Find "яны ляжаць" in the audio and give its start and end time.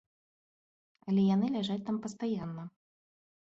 1.35-1.79